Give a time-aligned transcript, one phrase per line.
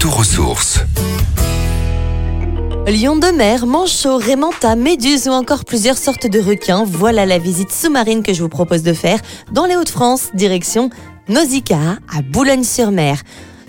[0.00, 0.78] retour aux sources.
[2.86, 7.70] Lion de mer, manchot, rémanta, méduse ou encore plusieurs sortes de requins, voilà la visite
[7.70, 9.18] sous-marine que je vous propose de faire
[9.52, 10.88] dans les Hauts-de-France, direction
[11.28, 13.20] Nausicaa à Boulogne-sur-Mer.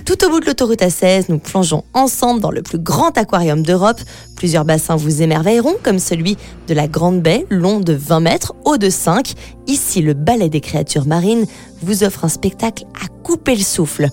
[0.05, 3.99] Tout au bout de l'autoroute A16, nous plongeons ensemble dans le plus grand aquarium d'Europe.
[4.37, 6.37] Plusieurs bassins vous émerveilleront, comme celui
[6.69, 9.33] de la Grande Baie, long de 20 mètres, haut de 5.
[9.67, 11.45] Ici, le ballet des créatures marines
[11.81, 14.07] vous offre un spectacle à couper le souffle.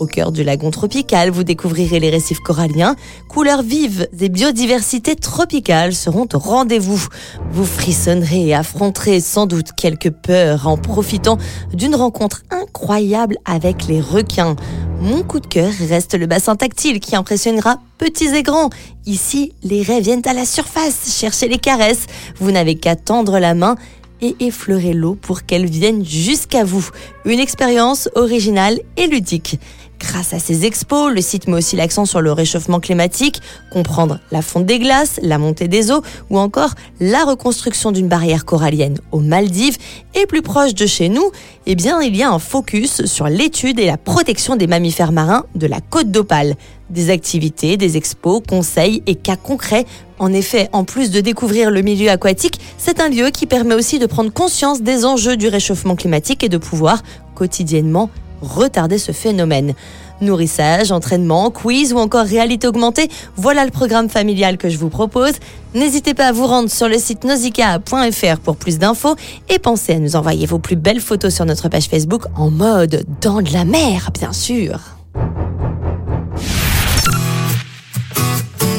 [0.00, 2.96] Au cœur du lagon tropical, vous découvrirez les récifs coralliens.
[3.28, 7.06] Couleurs vives et biodiversité tropicale seront au rendez-vous.
[7.52, 11.38] Vous frissonnerez et affronterez sans doute quelques peurs en profitant
[11.72, 14.56] d'une rencontre incroyable avec les requins.
[15.00, 18.70] Mon coup de cœur reste le bassin tactile qui impressionnera petits et grands.
[19.06, 22.06] Ici, les raies viennent à la surface chercher les caresses.
[22.40, 23.76] Vous n'avez qu'à tendre la main
[24.20, 26.88] et effleurer l'eau pour qu'elle vienne jusqu'à vous.
[27.24, 29.58] Une expérience originale et ludique.
[30.06, 34.42] Grâce à ces expos, le site met aussi l'accent sur le réchauffement climatique, comprendre la
[34.42, 39.20] fonte des glaces, la montée des eaux ou encore la reconstruction d'une barrière corallienne aux
[39.20, 39.78] Maldives
[40.14, 41.30] et plus proche de chez nous,
[41.64, 45.46] eh bien, il y a un focus sur l'étude et la protection des mammifères marins
[45.54, 46.56] de la côte d'Opale.
[46.90, 49.86] Des activités, des expos, conseils et cas concrets.
[50.18, 53.98] En effet, en plus de découvrir le milieu aquatique, c'est un lieu qui permet aussi
[53.98, 57.02] de prendre conscience des enjeux du réchauffement climatique et de pouvoir
[57.34, 58.10] quotidiennement
[58.44, 59.74] retarder ce phénomène.
[60.20, 65.32] Nourrissage, entraînement, quiz ou encore réalité augmentée, voilà le programme familial que je vous propose.
[65.74, 69.16] N'hésitez pas à vous rendre sur le site nausicaa.fr pour plus d'infos
[69.48, 73.04] et pensez à nous envoyer vos plus belles photos sur notre page Facebook en mode
[73.20, 74.78] dans de la mer, bien sûr.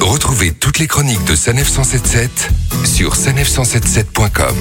[0.02, 2.50] Retrouvez toutes les chroniques de Sanef 177
[2.86, 4.56] sur sanef177.com.